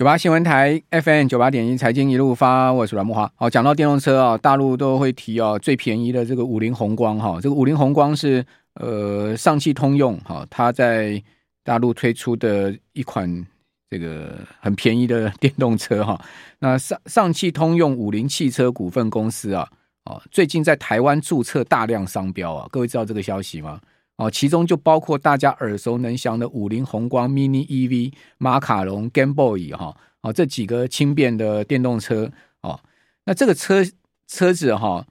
[0.00, 3.30] 九八新闻台 FM 九八点一财经一路发，我是阮木华。
[3.36, 8.42] 好，讲到电动车啊，大陆都会提哦，最便宜的这个五菱宏光哈，这个五菱宏光是
[8.76, 11.22] 呃上汽通用哈，它在
[11.62, 13.46] 大陆推出的一款
[13.90, 16.18] 这个很便宜的电动车哈。
[16.60, 19.68] 那上上汽通用五菱汽车股份公司啊。
[20.04, 23.78] 啊，最近在台湾注册大量商标啊，各位知道这个消息吗？
[24.20, 32.78] 哦，其中就包括大家耳熟能详的五菱宏光 Mini EV、马卡龙、Game Boy 哈，哦，这几个轻便的电动车哦，
[33.24, 33.82] 那这个车
[34.26, 35.06] 车子哈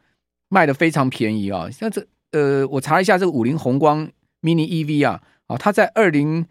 [0.48, 4.08] 卖的非常便宜啊，像这呃，我查一下这个五菱宏光
[4.44, 6.46] Mini EV 啊，哦，它在二零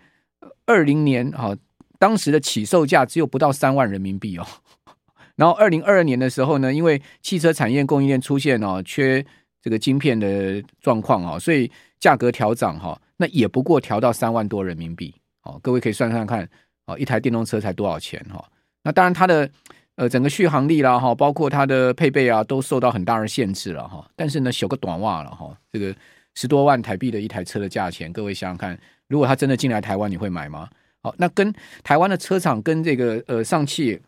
[0.67, 1.57] 二零年哈，
[2.01, 4.45] 当时的起售价只有不到三万人民币哦。
[5.37, 9.25] 然后，二零二二年的时候呢，因为汽车产业供应链出现哦缺
[9.61, 15.59] 这个晶片的状况啊，所以价格调涨哈，那也不过调到三万多人民币哦。
[15.63, 16.49] 各位可以算算看
[16.87, 18.45] 哦，一台电动车才多少钱哈？
[18.85, 19.51] 那当然它的
[19.97, 24.09] 呃整个续航力啦哈，包括它的配备啊，都受到很大的限制了哈。
[24.15, 25.95] 但是呢，修个短袜了哈，这个
[26.35, 28.79] 十多万台币的一台车的价钱，各位想想看，
[29.09, 30.69] 如果它真的进来台湾，你会买吗？
[31.03, 34.01] 好，那跟台湾的车厂跟这个呃上汽。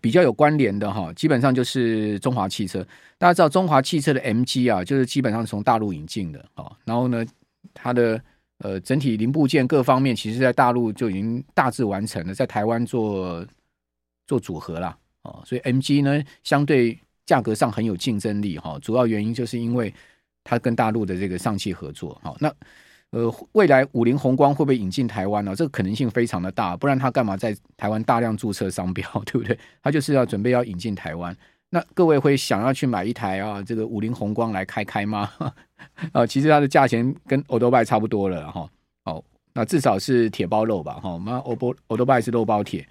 [0.00, 2.86] 比较有关联的哈，基本上就是中华汽车。
[3.18, 6.72] 大家知道中华汽车的 MG 啊，就是基本上从大陆引进的啊。
[6.84, 7.24] 然后呢，
[7.74, 8.20] 它的
[8.58, 13.46] 呃整体零部件各方面，其实在大陆就已经大致完成了，在台湾做
[14.26, 15.42] 做组合了啊。
[15.44, 18.78] 所以 MG 呢，相对价格上很有竞争力哈。
[18.80, 19.92] 主要原因就是因为
[20.42, 22.18] 它跟大陆的这个上汽合作。
[22.22, 22.52] 好，那。
[23.12, 25.54] 呃，未来五菱宏光会不会引进台湾呢？
[25.54, 29.58] 这个可能性非常的大，不然他干嘛在台湾大量注册商标， 对不对？
[29.82, 31.36] 他就是要准备要引进台湾。
[31.68, 35.30] 那各位会想要去买一台啊，这个五菱宏光来开开吗？
[36.12, 38.68] 啊，其实它的价钱跟欧多拜差不多了哈。
[39.04, 40.94] 哦，那至少是铁包肉吧？
[40.94, 42.86] 哈，我们欧波欧多拜是肉包铁。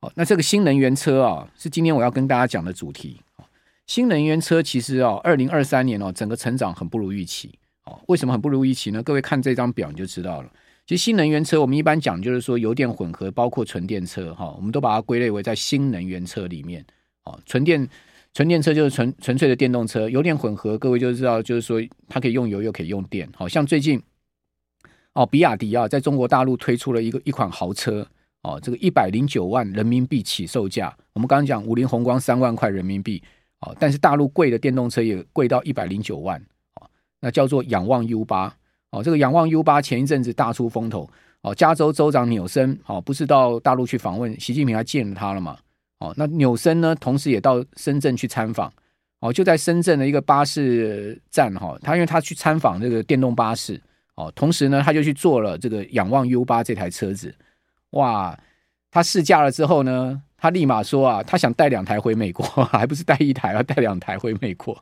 [0.00, 3.20] 哦，那这个新能源车啊，是今天我要跟大家讲的主题。
[3.86, 7.58] 新能源车其实啊，二零二三年哦，整个成长很不如预期。
[7.84, 9.02] 哦，为什么很不如预期呢？
[9.02, 10.50] 各位看这张表你就知道了。
[10.86, 16.84] 其实新能源车我们一般讲就是说油电混合，包括纯电车哈，我们都把它归类为在新能源车里面。
[17.24, 17.88] 哦，纯电
[18.34, 23.28] 纯电车就是纯纯粹的电动车，油电混合各位就知道，就是说它可以用油又可以用电。
[23.34, 24.02] 好像最近
[25.12, 28.06] 哦，比亚迪啊，在中国大陆推出了一个一款豪车
[28.42, 30.96] 哦，这个一百零九万人民币起售价。
[31.12, 33.22] 我们刚刚讲五菱宏光三万块人民币
[33.60, 36.42] 哦，但是大陆贵的电动车也贵到一百零九万。
[37.22, 38.54] 那叫做仰望 U 八。
[38.90, 41.08] 哦，这个仰望 U 八前一阵子大出风头。
[41.40, 45.56] 哦，加州州长纽森哦，不是到大陆去访问，习近平还见了他了嘛？
[45.98, 48.70] 哦，那纽森呢，同时也到深圳去参访。
[49.20, 53.80] 哦，就在深圳的一个巴士站哈，他因为他去参访这个电动巴士。
[54.14, 57.34] 哦，同时呢，他就去坐了这个仰望 U 八这台车子，
[57.90, 58.38] 哇，
[58.90, 64.76] 他试驾了之后呢，他立马说啊，他想带两台回美国， 还不是带一台，要带两台回美国。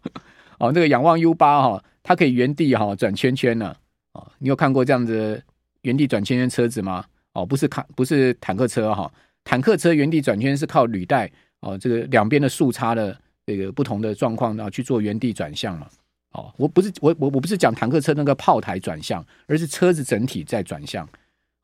[0.60, 1.84] 哦，这个仰望 U 八哈。
[2.02, 3.76] 它可以原地哈转圈圈呢，
[4.12, 5.40] 哦，你有看过这样子
[5.82, 7.04] 原地转圈圈车子吗？
[7.34, 9.12] 哦，不是看，不是坦克车哈，
[9.44, 15.86] 坦克车原地转圈是靠履带哦，这个两边的速差的这个不同的状况，然后去做原地转向嘛。
[16.32, 21.06] 哦，我不是我我我不是讲坦克车那个炮台转向，而是车子整体在转向。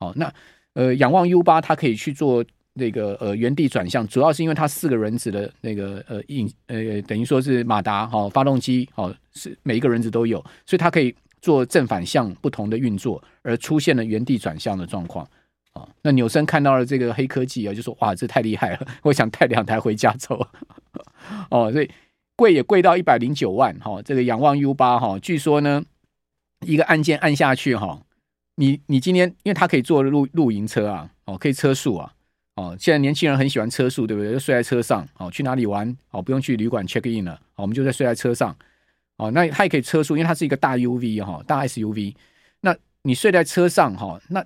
[0.00, 0.30] 哦，那
[0.74, 2.44] 呃，仰望 U 八它可以去做。
[2.78, 15.26] 那个呃原地转向，主要是因为它四个轮子的那个呃引呃等于说是马达哈、哦、发动机哦是每一个轮子都有，所以它可以做正反向不同的运作，而出现了原地转向的状况、
[15.72, 15.88] 哦。
[16.02, 20.46] 那纽森看到了这个黑科技啊，就说哇这太厉害了，我想带两台回家走
[21.50, 21.90] 哦，所以
[22.36, 24.02] 贵也贵到一百零九万哈、哦。
[24.04, 25.82] 这个仰望 U 八哈，据说呢
[26.66, 28.02] 一个按键按下去哈、哦，
[28.56, 32.12] 你你今天因为它可以做露露营车啊哦，可以车速啊。
[32.56, 34.32] 哦，现在年轻人很喜欢车宿，对不对？
[34.32, 35.94] 就睡在车上，哦，去哪里玩？
[36.10, 38.56] 哦，不用去旅馆 check in 了，哦，我们就在睡在车上。
[39.18, 42.14] 哦，那它也可以车宿，因为它是一个大 UV 哈，大 SUV。
[42.60, 44.42] 那你睡在车上哈，那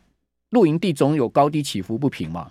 [0.50, 2.50] 露营地总有高低起伏不平嘛。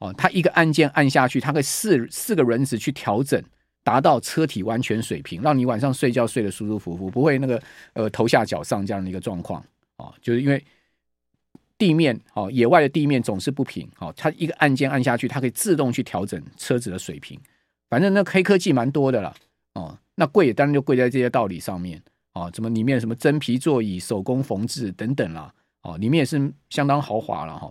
[0.00, 3.42] 哦，它一个按键按下去，它可以四四个轮子去调整，
[3.82, 7.62] 达到车体完全水平，让你晚上睡觉睡得舒舒服服，不会那个
[7.94, 9.64] 呃头下脚上这样的一个状况。
[9.96, 10.62] 哦，就是因为。
[11.78, 17.38] 地面哦，野外的地面总是不平哦，它一个按键按下去，它可以自动去调整车子的水平。
[17.88, 19.32] 反正那黑科技蛮多的啦。
[19.74, 22.02] 哦，那贵也当然就贵在这些道理上面
[22.34, 27.70] 哦，怎么里面什么真皮座椅、手工缝制等等啦，哦，里面也是相当豪华了哈。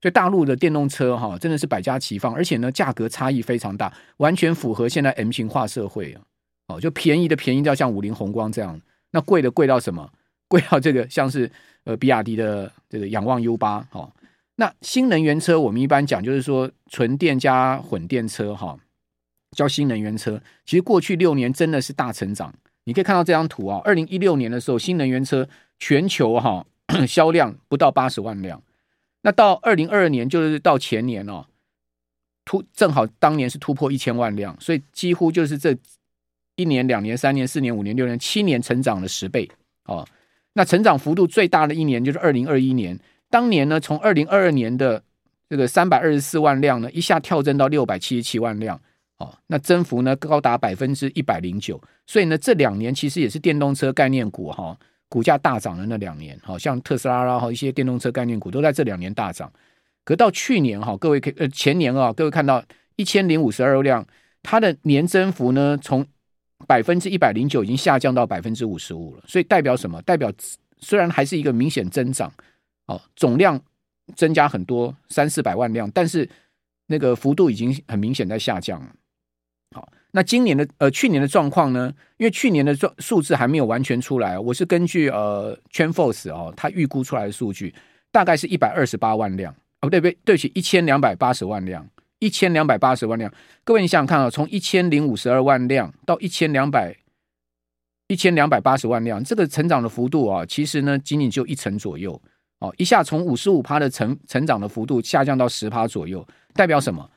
[0.00, 6.22] 所以大陆的电动车哈，真的是百家齐放，而且呢，价格差异非常大，完全符合现在 M 型化社会啊。
[6.68, 10.10] 哦，就便宜的便宜到像五菱宏光这样，那贵的贵到什么？
[10.52, 11.50] 贵到这个像是
[11.84, 14.12] 呃比亚迪的这个仰望 U 八哈。
[14.56, 18.78] 那新能源车我们一般讲就是说纯电加混电车哈，
[19.56, 20.38] 叫新能源车。
[20.66, 22.54] 其实过去六年真的是大成长，
[22.84, 26.66] 你可以看到这张图啊，二零一六年的时候新能源车全球哈
[27.08, 28.62] 销量不到八十万辆。
[29.22, 31.46] 那到二零二二年，就是到前年哦，
[32.44, 35.74] 突正好当年是突破一千万辆，所以几乎就是这
[36.56, 39.48] 一年、两年、三年、四年、五年、六年、七年成长了十倍
[39.86, 40.06] 哦。
[40.54, 42.98] 那成长幅度最大的一年就是二零二一年，
[43.30, 45.02] 当年呢，从二零二二年的
[45.48, 48.80] 这个三百二十四万辆呢，一下跳增到六百七十七万辆
[49.18, 51.80] 哦，那增幅呢高达百分之一百零九。
[52.06, 54.64] 所以呢，这两年其实也是电动车概念股哈。
[54.64, 54.78] 哦
[55.12, 59.52] 股价大涨的那两年，好像特斯拉啦，哈一些电动车概念股都在这两年大涨。
[60.06, 62.64] 可到去年哈，各位可呃前年啊，各位看到
[62.96, 64.06] 一千零五十二辆，
[64.42, 66.06] 它的年增幅呢，从
[66.66, 69.22] 百分之一百零九已经下降到百分之五十五了。
[69.26, 70.00] 所以代表什么？
[70.02, 70.32] 代表
[70.78, 72.32] 虽然还是一个明显增长，
[72.86, 73.60] 哦，总量
[74.16, 76.28] 增加很多三四百万辆，但是
[76.86, 78.88] 那个幅度已经很明显在下降了。
[79.74, 79.88] 好。
[80.14, 81.90] 那今年的呃去年的状况呢？
[82.18, 87.74] 因为去年的状数字还没有完全出来，我是根据呃 t r a n f o r c e 哦，它预估出来的数据，
[88.10, 89.50] 大概是一百二十八万辆
[89.80, 91.88] 哦，不对不对，对不起，一千两百八十万辆，
[92.22, 93.32] 一千两百八十万辆。
[93.64, 96.96] 各位你想想看啊，从一千零五十二万辆到一千两百
[98.06, 102.20] 一千两百八十万辆，这个成长的幅度啊，其实呢仅仅就一成左右
[102.60, 106.24] 哦，一下从五十五趴的成成长的幅度下降到十趴左右，
[106.54, 107.10] 代表什么？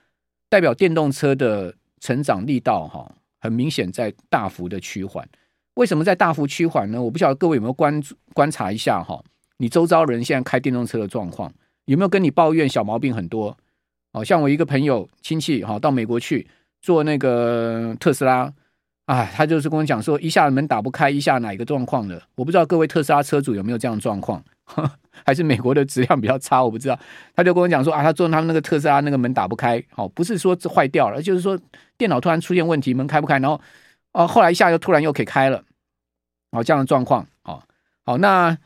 [0.50, 1.76] 代表电动车的。
[2.02, 5.28] 成长力道哈，很明显在大幅的趋缓。
[5.74, 7.02] 为什么在大幅趋缓呢？
[7.02, 8.00] 我不晓得各位有没有关
[8.32, 9.24] 观察一下哈，
[9.58, 11.52] 你周遭人现在开电动车的状况，
[11.86, 13.58] 有没有跟你抱怨小毛病很多？
[14.16, 16.48] 哦，像我一个朋友亲戚哈，到美国去
[16.82, 18.50] 坐那个特斯拉，
[19.08, 22.22] 啊，他就是跟我讲说，一下门打不开，一下哪一个状况的？
[22.36, 24.42] 我不知道各位特斯拉车主有没有这样的状况。
[25.26, 26.98] 还是美国的质量比较差，我不知道。
[27.36, 31.60] 他就跟我讲说啊，他坐他们那个特斯拉那个门打不开，哦，不是说坏掉了，就是说
[31.98, 33.60] 电脑突然出现问题，门开不开，然后
[34.14, 35.62] 哦，后来一下又突然又可以开了，
[36.52, 37.62] 哦，这样的状况，哦，
[38.06, 38.58] 好，那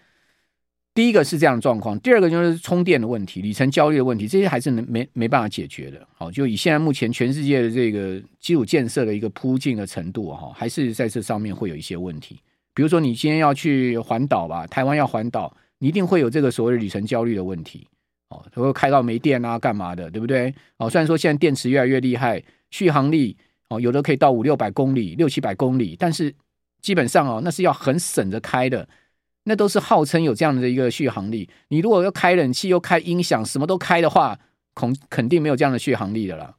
[0.94, 6.06] 第一个是这样的状况，第二个就是充电的问题，里程焦虑的问题，这些还是没没办法解决的。
[6.14, 12.40] 好，就以现在目前全世界的这个基础建设的一个铺进的程度，哈，还是在这上面会有一些问题。
[12.74, 15.56] 比如说你今天要去环岛吧，台湾要环岛。
[15.82, 17.88] 你一定会有这个所谓的里程焦虑的问题，
[18.28, 20.54] 哦，会开到没电啊，干嘛的，对不对？
[20.76, 23.38] 哦，虽然说现在电池越来越厉害，续航力
[23.70, 26.36] 哦，有的可以到五六百公里、六七百公里，但是
[26.82, 28.86] 基本上哦，那是要很省着开的，
[29.50, 31.50] 那都是号称有这样的一个续航力。
[31.70, 34.38] 你如果要开冷气又开音响，什么都开的话，
[34.76, 36.54] 肯肯定没有这样的续航力的啦。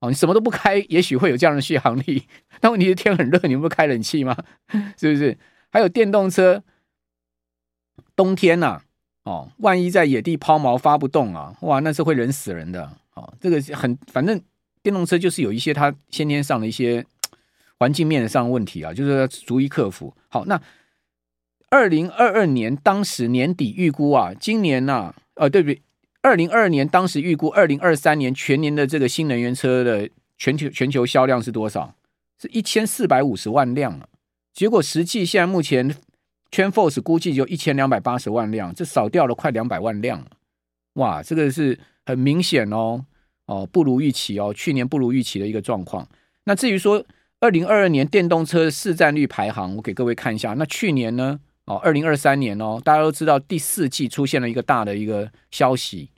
[0.00, 2.24] 哦，你什么都不开，也许会有这样的续航力。
[2.60, 4.36] 那问题是天很热，你不开冷气吗？
[4.98, 5.38] 是不是？
[5.70, 6.64] 还有电动车。
[8.16, 8.82] 冬天呐、
[9.22, 12.90] 哦，万一在野地抛锚发不动啊，哇，那是会冷死人的。
[13.14, 14.38] 哦，这个很，反正
[14.82, 17.04] 电动车就是有一些它先天上的一些
[17.78, 20.14] 环境面上的问题啊，就是要逐一克服。
[20.28, 20.60] 好，那
[21.72, 25.80] 二零二二年当时年底预估啊，今年呐、呃，对不对？
[26.20, 31.94] 二零二二年当时预估二零二三年全年的这个新能源车的全球全球销量是多少？
[32.38, 34.08] 是一千四百五十万辆了。
[34.52, 35.96] 结果实际现在目前。
[36.54, 40.26] 全 f o r c e 估计就一千两百八十万辆，这少掉了快两百万辆了，
[40.96, 43.02] 哇，这个是很明显哦，
[43.46, 46.06] 哦，不如预期哦，去年不如预期的一个状况。
[46.44, 47.02] 那至于说
[47.40, 50.52] 二零二二年电动车市占率排行，我给各位看一下。
[50.52, 51.40] 那去年呢，
[51.72, 56.10] 哦，二零二三年哦，大家都知道第四季出现了一个大的一个消息，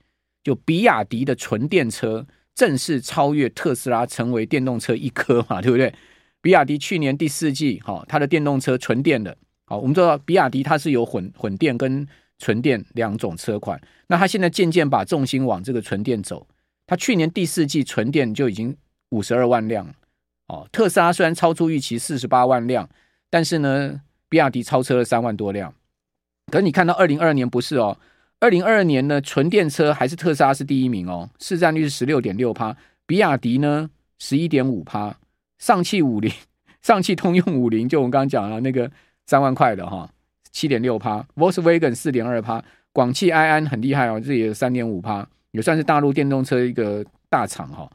[0.43, 5.95] 就比亚迪的纯电车正式超越特斯拉，成为电动车一哥嘛， 对不对？
[6.41, 9.37] 比亚迪去年第四季，哈，它的电动车纯电的。
[9.67, 12.07] 好，我们知道比亚迪它是有混混电跟
[12.39, 16.47] 纯电两种车款，那它现在渐渐把重心往这个纯电走。
[16.87, 18.77] 它去年第四季纯电就已经
[19.11, 19.95] 五十二万辆，
[20.49, 22.87] 哦，特斯拉虽然超出预期四十八万辆，
[23.31, 24.03] 但是呢，
[24.35, 25.73] 比亚迪超车了三万多辆。
[26.51, 27.97] 可是你看到二零二二年不是哦，
[28.41, 32.77] 二零二二年呢，纯电车还是特斯拉是第一名哦，市占率是十六点六趴，
[33.07, 33.89] 比亚迪呢
[34.19, 35.17] 十一点五趴，
[35.59, 36.33] 上汽五菱、
[36.83, 38.91] 上汽通用五菱，就我们刚刚讲了那个。
[39.27, 40.07] 三万块的哈，
[40.53, 42.63] 七点六趴，Volkswagen 四点二趴，
[42.93, 47.91] 广汽埃安很厉害哦，这也三点五趴，也算是大陆电动车一个大厂哈。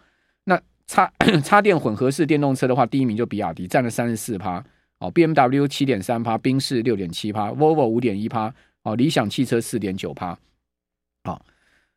[0.46, 1.08] 那插
[1.46, 4.66] 插电混合式电动车的话，第一名就比亚迪占了三十四趴，
[5.00, 8.54] 哦，B M W 七点三趴，宾士六点七趴，Volvo 五点一趴，
[8.84, 10.38] 哦，理想汽车四点九趴。
[11.24, 11.46] 好，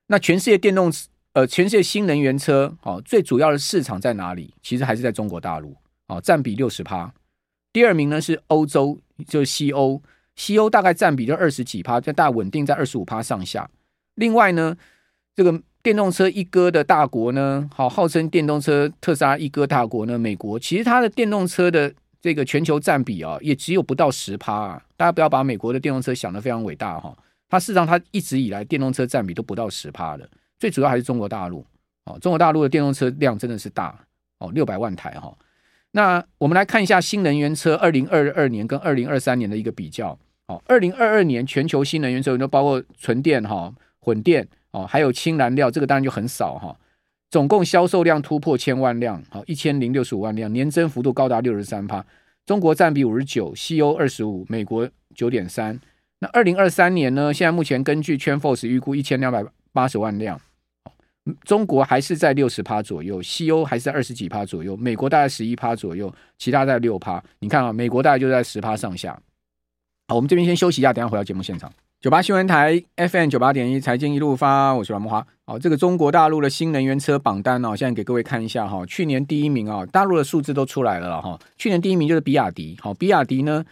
[0.06, 0.92] 那全世界电动
[1.32, 4.54] 呃，全世界新能源车哦，最主要的市场在哪里？
[4.62, 5.76] 其实还是在中国大陆
[6.08, 7.12] 哦，占比六十趴。
[7.72, 10.02] 第二名呢是欧洲，就是西欧。
[10.34, 13.68] 西欧大概占比就二十几趴，就大概稳定在二十五趴上下。
[14.14, 14.76] 另外呢，
[15.34, 24.82] 这个电动车一哥的大国呢，好，号称电动车特斯拉一哥大国呢，美国其实它的电动车的这个全球占比啊，也只有不到十趴啊。
[24.96, 27.14] 大家不要把美国的电动车想得非常伟大哈，
[27.50, 30.26] 它事实上它一直以来电动车占比都不到十趴的。
[30.58, 31.66] 最主要还是中国大陆
[32.04, 33.98] 哦，中国大陆的电动车量真的是大
[34.38, 35.36] 哦，六百万台哈。
[35.90, 40.18] 那我们来看一下新能源车二零二二年跟二零二三年的一个比较。
[40.46, 46.76] 哦，二零二二年全球新能源车都包括纯电哈、混电哦，还有氢燃料，这个当然就很少哈。
[47.32, 52.04] 总共销售量突破千万辆，好，一千零六十五万辆，年增幅度高达六十三趴。
[52.44, 55.80] 中国占比五十九，西欧二十五，美国九点三。
[56.18, 57.32] 那二零二三年呢？
[57.32, 60.38] 现在目前根据圈 f o r c e 预估一千两百八十万辆。
[61.44, 67.24] 中国还是在六十趴左右，西欧还是在二十几趴左右，美国大概十一趴左右，其他在六趴。
[67.38, 69.18] 你看啊，美国大概就在十趴上下。
[70.08, 71.72] 好，我们这边先休息一下，等下回到节目现场。
[71.98, 75.24] 九八新闻台 FM 九八点一财经一路发，我是阮慕驊。
[75.52, 78.86] 好，这个中国大陆的新能源车榜单呢，现在给各位看一下哈。
[78.86, 81.38] 去年第一名啊，大陆的数字都出来了哈。
[81.58, 83.62] 去年第一名就是比亚迪，好，比亚迪呢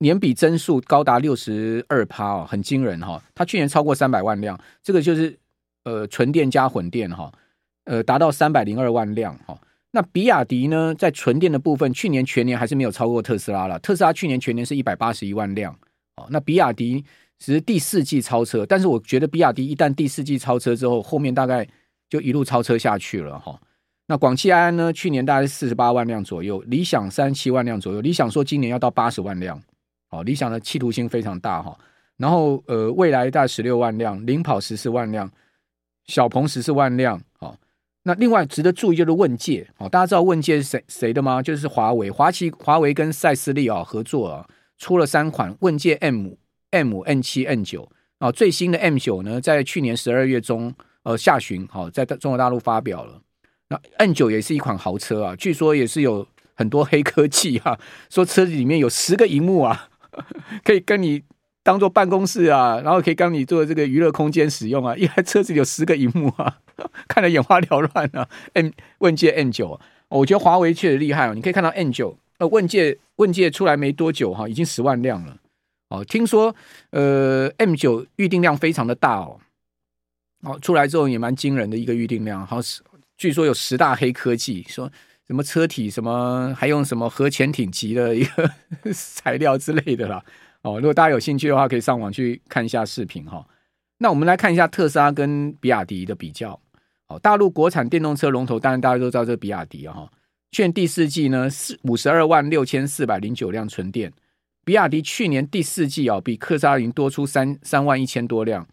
[0.00, 3.22] 年比增速高达六十二趴哦，很惊人哈。
[3.34, 5.34] 它去年超过三百万辆，这个就是。
[5.84, 7.32] 呃，纯电加混电哈，
[7.84, 9.58] 呃，达到三百零二万辆哈。
[9.92, 13.78] 那比亚迪呢，在纯电的部分，去年全年还是没有超过特斯拉了。
[13.78, 15.74] 特斯拉去年全年是一百八十一万辆
[16.16, 16.26] 哦。
[16.28, 17.02] 那比亚迪
[17.40, 21.66] 只是第四季超车，但是我觉得比亚迪一旦第四季超车之后，后面大概
[22.08, 23.60] 就一路超车下去了哈。
[24.06, 28.00] 那广汽埃安呢，去年大概是四十八万辆左右，理想三十七万辆左右。
[28.00, 29.60] 理想说今年要到八十万辆，
[30.10, 31.76] 哦，理想的企图心非常大哈。
[32.16, 35.28] 然后呃，蔚来大概十六万辆，领跑十四万辆。
[36.06, 37.56] 小鹏十四万辆，好，
[38.02, 41.40] 那另外值得注意就是问界，好，大家知道问界是谁谁的吗？
[41.40, 46.32] 就是华为，华旗华为跟赛斯利啊合作啊，出了三款问界 M、
[46.70, 53.20] M、N 七、N 九啊，最新的 M 九呢，在去年十二月中呃下旬，好，在中国大陆发表了。
[53.68, 59.88] 那 N 九也是一款豪车啊，据说也是有很多黑科技啊，说车子里面有十个萤幕啊，
[60.64, 61.22] 可以跟你。
[61.62, 64.96] 当做办公室啊，然后可以帮你做这个娱乐空间使用啊。
[64.96, 66.56] 一台车子有十个荧幕啊，
[67.06, 68.26] 看得眼花缭乱啊。
[68.54, 71.34] M 问界 N 九，我觉得华为确实厉害哦。
[71.34, 75.36] 你可以看到 N 九，呃，问界问界出来没多久哈，已经十万辆了
[75.90, 76.04] 哦。
[76.04, 76.54] 听说
[76.90, 79.38] 呃 M 九预定量非常的大哦，
[80.42, 82.44] 哦，出来之后也蛮惊人的一个预定量。
[82.46, 82.58] 好，
[83.16, 84.90] 据说有十大黑科技，说
[85.26, 88.50] 什么车体什么还用什么核潜艇级的一个
[88.92, 90.24] 材料之类的啦。
[90.62, 93.46] 哦，如果大家有兴趣的话，可以上网去看一下视频哈。
[93.98, 96.58] 那我们来看一下特斯拉跟比亚迪的比较。
[97.08, 100.10] 哦，大陆国产电动车龙头，当然大家都知道这个比亚迪啊哈。
[100.52, 104.12] 去年第四季呢，四五十二万六千四百零九辆纯电，
[104.70, 108.64] 比亚迪去年第四季啊，比特斯拉已经多出三三万一千多辆，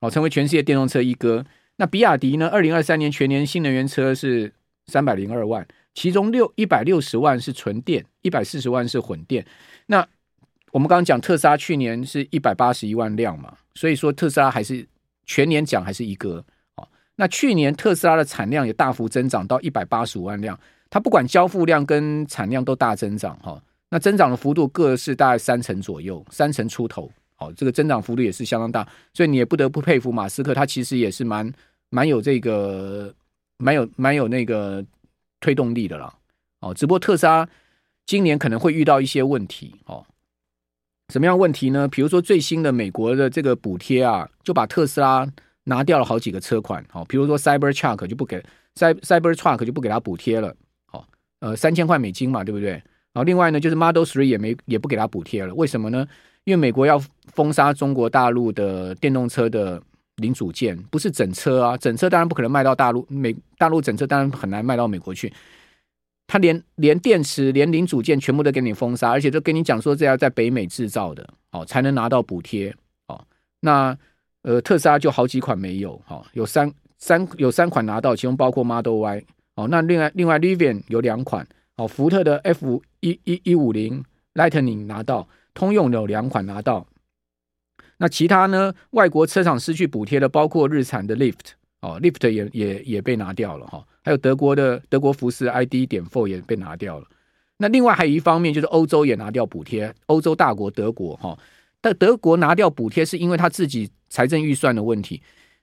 [0.00, 1.44] 哦，成为全世界电动车一哥。
[1.76, 4.50] 那比亚迪呢，二零二三年全年新能源车是
[4.86, 9.44] 三百零二万，其中六一百六十万是纯电，一百四十万是混电。
[9.88, 9.98] 那
[10.70, 14.88] 我们刚刚讲特斯拉去年是一百八十一万辆嘛，所以说特斯拉还是
[15.26, 16.42] 全年讲还是一哥。
[17.16, 23.62] 那去年特斯拉的产量也大幅增长到一百八十五万辆，它不管交付量跟产量都大增长哈。
[23.92, 27.12] 那增长的幅度各是大概三成左右，三成出头。
[27.34, 31.52] 好，这个增长幅度也是相当大，所以你也不得不佩服马斯克，他其实也是蛮
[31.90, 33.14] 蛮有这个
[33.58, 34.82] 蛮有蛮有那个
[35.40, 36.10] 推动力的啦。
[36.60, 37.46] 哦，只不过特斯拉
[38.06, 40.02] 今年可能会遇到一些问题哦。
[41.12, 41.86] 什么样问题呢？
[41.86, 45.30] 比如说最新的美国的这个补贴啊，就把特斯拉
[45.64, 46.82] 拿掉了好几个车款。
[46.88, 48.42] 好，比如说 Cybertruck 就不给
[48.74, 50.56] Cybertruck 就不给他补贴了。
[50.86, 51.06] 好，
[51.40, 52.82] 呃，三千块美金嘛，对不对？
[53.12, 55.54] 然后另外呢，就是 Model Three 也没也不给他补贴了。
[55.54, 56.06] 为什么呢？
[56.44, 57.00] 因为美国要
[57.34, 59.80] 封杀中国大陆的电动车的
[60.16, 65.32] 零组件，不是整车啊，整车当然不可能卖到大陆，美大陆整车当然很难卖到美国去。
[66.26, 72.74] 他连连电池、连零组件全部都给你封杀，而且都跟你讲说这要在北美制造的，哦，才能拿到补贴，
[73.08, 73.22] 哦。
[73.60, 73.96] 那
[74.42, 79.24] 呃，特斯拉就好几款没有，哦，有三三有三款拿到，其中包括 Model Y，
[79.56, 79.68] 哦。
[79.68, 81.46] 那另外另外 Rivian 有两款，
[81.86, 86.86] 福特的 F 一一一五零 Lightning 拿到，通用有两款拿到。
[87.98, 97.06] 那其他呢，外国车厂失去补贴的，包括日产的 Lift 哦，Lift 也也也被拿掉了哈、哦，还有德国的德国福斯 ID 点 Four 也被拿掉了。
[97.58, 101.38] 那另外还有一方面就是欧洲也拿掉补贴，欧洲大国德国哈，
[101.80, 105.22] 但德国拿掉补贴是因为他自己财政预算的问题，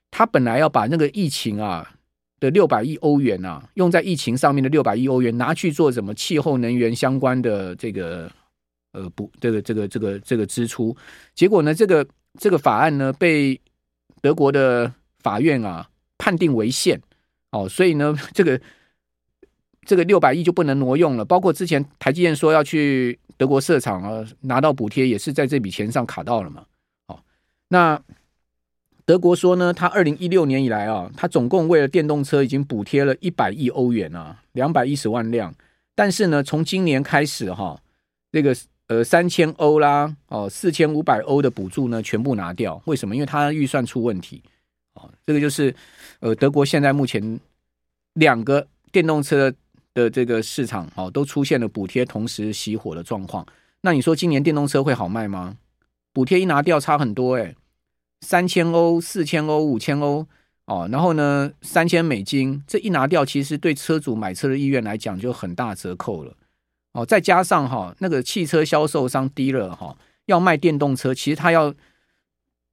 [0.10, 1.96] 他本来要把那个疫情啊
[2.40, 8.32] 的六百亿欧元啊用在疫情上面的六百亿欧元拿去做什么气候能源相关的这个
[8.94, 10.96] 呃补这个这个这个这个支出，
[11.36, 12.08] 结果呢这个
[12.40, 13.60] 这个法案呢被
[14.22, 17.02] 德国的法院啊判定违宪
[17.52, 18.60] 哦，所以呢这个。
[19.86, 26.64] 这个六百亿就不能挪用了，包括之前台积电说要去德国设厂啊，拿到补贴也是在这笔钱上卡到了嘛。
[27.08, 27.20] 哦，
[27.70, 28.00] 那
[29.10, 35.52] 德国说呢，他二零一六年以来啊，他总共为了电动车已经补贴了一百亿欧元啊，两百一十万辆。
[35.96, 37.82] 但是呢，从今年开始哈，
[38.32, 42.80] 这个呃三千欧啦，哦四千五百欧的补助呢，全部拿掉。
[42.86, 43.16] 为什么？
[43.16, 44.44] 因为他预算出问题。
[44.94, 45.74] 哦，这个就是
[46.20, 47.40] 呃德国现在目前
[48.14, 49.52] 两个电动车。
[49.96, 53.44] 的这个市场哦，都出现了补贴同时熄火的状况。
[53.82, 55.58] 那你说今年电动车会好卖吗？
[56.14, 57.56] 补贴一拿掉，差很多诶，
[58.22, 60.28] 三千欧、四千欧、五千欧
[60.66, 66.36] 哦，然后呢，三千美金，这一拿掉，其实对车主买车的意愿来讲就很大折扣了
[66.94, 67.06] 哦。
[67.06, 71.74] 再加上哈，那个汽车销售商低了哈，要卖电动车，其实他要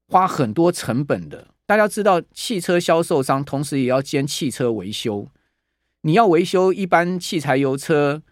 [0.09, 1.49] 花很多成本的。
[1.65, 5.29] 大家知道，汽车销售商同时也要兼汽车维修。
[6.03, 8.23] 你要维修一般汽柴油车，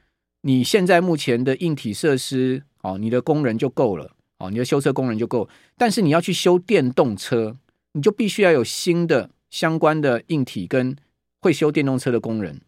[0.42, 4.13] 你现在目前的硬体设施哦，你的工人就够了
[4.44, 5.48] 哦，你的修车工人就够。
[5.76, 7.56] 但是你要去修电动车，
[7.92, 10.94] 你就必须要有新的相关的硬体跟
[11.40, 12.60] 会修电动车的工人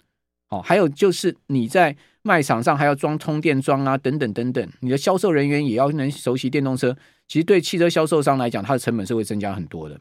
[0.49, 0.63] 哦。
[0.63, 4.73] 还有就是你在卖场上还要装充电桩啊，等等等等。
[4.81, 6.97] 你的销售人员也要能熟悉电动车。
[7.29, 10.01] 其实对汽车销售商来讲，它的成本是会增加很多的。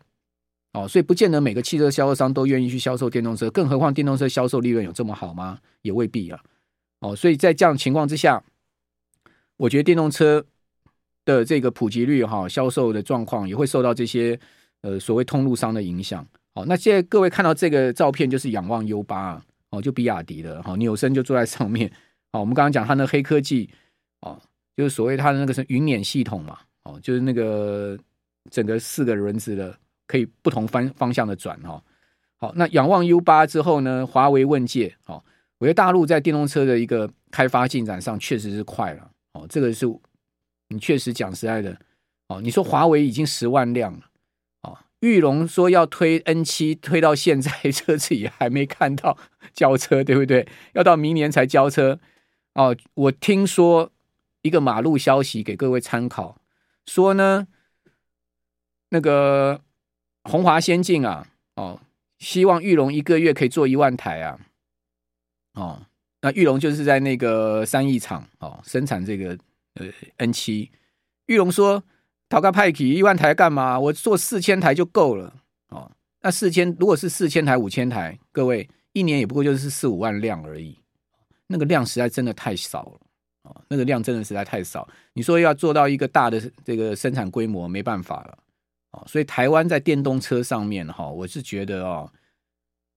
[0.73, 5.59] 哦，所以不见得每个汽车销售商都愿意去销售电动车，更何况电动车销售利润有这么好吗？
[5.81, 6.39] 也未必啊。
[6.99, 8.43] 哦，所以在这样情况之下，
[9.57, 10.45] 我觉得电动车
[11.25, 14.39] 的这个普及率哈，销售的状况也会受到这些
[14.81, 16.25] 呃所谓通路商的影响。
[16.53, 21.91] 哦，那现在各位看到这个照片就是仰望 U 八哦，就比亚迪的哈，纽森就坐在上面。
[22.31, 23.69] 哦，我们刚刚讲它那黑科技
[24.21, 24.39] 哦，
[24.77, 27.97] 就是所谓它的那个是云辇系统嘛，哦，就是那个
[28.49, 29.77] 整个四个轮子的。
[30.07, 31.81] 可以不同方方向的转哈，
[32.37, 34.05] 好，那仰望 U 八之后呢？
[34.05, 35.25] 华为问界，好，
[35.57, 39.87] 我觉得大陆在电动车的一个开发进展上确实是快了，哦，这个是
[40.69, 41.77] 你确实讲实在的，
[42.27, 44.01] 哦，你说华为已经十万辆了，
[44.61, 49.17] 哦，玉龙说要推 N 七，推到现在 车子也还没看到
[49.53, 50.47] 交车，对不对？
[50.73, 51.99] 要到明年才交车，
[52.53, 53.91] 哦，我听说
[54.41, 56.39] 一个马路消息给各位参考，
[56.85, 57.47] 说呢，
[58.89, 59.61] 那个。
[60.27, 61.79] 鸿华先进啊，哦，
[62.17, 64.39] 希望玉龙一个月可以做一万台啊，
[65.53, 65.85] 哦，
[66.21, 69.37] 那玉龙就是在那个三义厂哦生产这个
[69.75, 70.71] 呃 N 七，
[71.27, 71.83] 玉龙说，
[72.27, 73.79] 陶卡派克一万台干嘛？
[73.79, 75.33] 我做四千台就够了
[75.69, 75.91] 哦。
[76.21, 80.79] 那四千如果是四千台五千台，各位一年也不过就是四五万辆而已，
[81.47, 82.99] 那个量实在真的太少了
[83.43, 84.87] 哦，那个量真的实在太少。
[85.13, 88.37] 你说要做到一个大的这个生产规模，没办法了
[88.91, 89.03] 哦。
[89.07, 92.11] 所以台湾在电动车上面哈，我是觉得哦，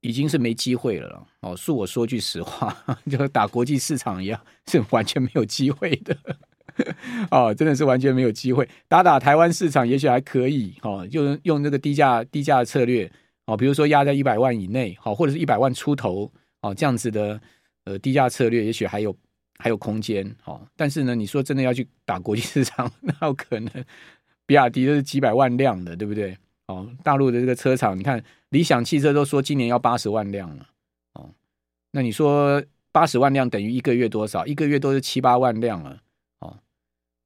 [0.00, 1.54] 已经是没机会了哦。
[1.54, 2.74] 恕我说句实话，
[3.10, 6.16] 就打国际市场一样，是完全没有机会的
[7.30, 8.68] 哦，真的是完全没有机会。
[8.88, 13.10] 打打台湾市场也许还可以哦，就用这个低价低价策略
[13.46, 16.30] 哦，比如说压在一百万以内，好，或者是一百万出头
[16.62, 17.40] 哦，这样子的
[17.84, 19.14] 呃低价策略，也许还有
[19.58, 20.60] 还有空间哦。
[20.76, 23.84] 但是呢，你说真的要去打国际市场， 那有可能？
[24.46, 26.36] 比亚迪都是几百万辆的，对不对？
[26.68, 30.66] 哦，大陆的这个车厂，你看理想汽车都说今年要八十万辆了，
[31.14, 31.30] 哦，
[31.92, 32.62] 那你说
[32.92, 34.46] 八十万辆等于一个月多少？
[34.46, 36.00] 一个月都是七八万辆了，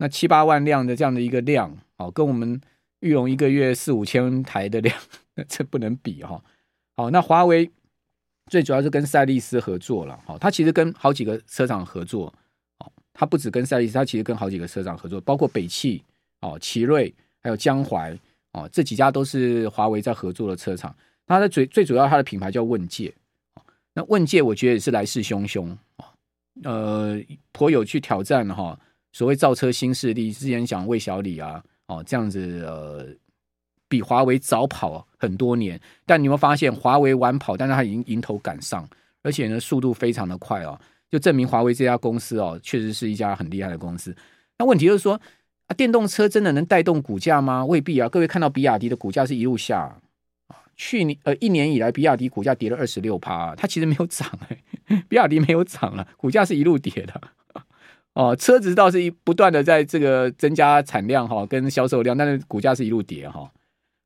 [0.03, 2.61] 那七八万辆的这样的一个量，哦，跟我们
[2.99, 4.97] 裕隆一个月四五千台的量，
[5.49, 6.43] 这不能比哈。
[6.97, 7.71] 好，那华为
[8.51, 12.27] 最主要是跟赛力斯合作了，哦，它其实跟好几个车厂合作，
[12.81, 16.03] 哦，它不止跟赛力斯，它其实跟好几个车厂合作，包括北汽。
[16.41, 18.19] 哦，奇瑞还有江淮
[18.51, 20.93] 哦，这几家都是华为在合作的车厂。
[21.25, 23.15] 它的最最主要，它的品牌叫问界。
[23.95, 25.77] 那问界我觉得也是来势汹汹
[26.65, 27.17] 呃，
[27.53, 28.77] 颇有去挑战哈，
[29.12, 30.33] 所谓造车新势力。
[30.33, 33.07] 之前讲魏小李啊，哦，这样子呃，
[33.88, 35.81] 比华为早跑很多年。
[36.05, 38.88] 但你有没有发现，华为晚跑，但是它已经迎头赶上，
[39.22, 44.16] 而且呢，速度非常的快哦，就证明华为这家公司哦，确实是一家很厉害的公司。
[44.59, 45.20] 那问题就是说。
[45.66, 47.64] 啊，电动车真的能带动股价吗？
[47.64, 48.09] 未必啊。
[48.09, 49.96] 各位看到比亚迪的股价是一路下
[50.48, 54.59] 啊，去年呃一年以来，比亚迪股价跌了二十六趴，它其实没有涨哎、
[55.09, 57.20] 比亚迪没有涨啊，股价是一路跌的。
[58.14, 63.51] 哦，车子倒是一不断的在这个增加产量哈，跟销售量，但是股价是一路跌哈。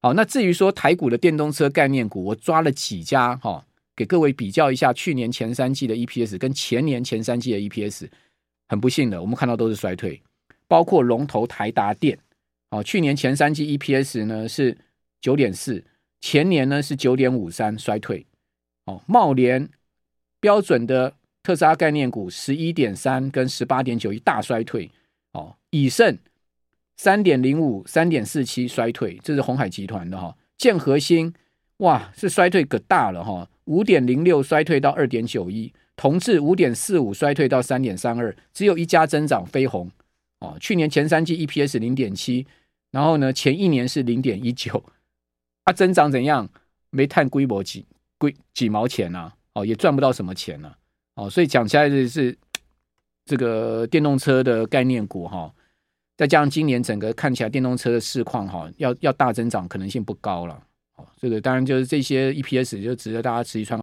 [0.02, 3.66] 好，那至于说台股的电动车概念股，我抓了几家哈，
[3.96, 8.08] 给各位比较一下去年前三季的 EPS 跟前年前三季的 EPS。
[8.68, 10.20] 很不幸的，我们看到都是衰退，
[10.66, 12.18] 包括龙头台达电，
[12.70, 14.76] 哦，去年前三季 EPS 呢是
[15.20, 15.84] 九点四，
[16.20, 18.26] 前年呢是九点五三，衰退。
[18.86, 19.68] 哦，茂联
[20.40, 21.14] 标准的
[21.46, 24.90] 特斯拉概念股十一点三跟十八点九一大衰退。
[25.30, 26.18] 哦，以盛
[26.96, 30.37] 三点零五、三点四七衰退，这是鸿海集团的哈。
[30.59, 31.32] 建和兴
[31.76, 35.72] 哇是衰退可大了哈，五点零六衰退到二点九一。
[35.94, 39.88] 同致五点四五衰退到三点三二，只有一家增长，飞鸿
[40.40, 40.56] 哦。
[40.61, 42.44] 去年前三季 EPS 零点七，
[42.90, 44.82] 然后呢前一年是零点一九，
[45.64, 46.50] 它增长怎样？
[46.90, 47.87] 没探规模几
[48.18, 49.37] 规几毛钱呐、啊？
[49.54, 50.78] 哦，也赚不到什么钱呐、啊。
[51.16, 52.37] 哦，所以讲起来这是
[53.24, 55.52] 这个电动车的概念股哈、哦，
[56.16, 60.62] 再加上今年整个看起来电动车的市况哈，要要大增长可能性不高了。
[60.96, 63.83] 哦，这个当然就是这些 EPS 就值得大家持续参考。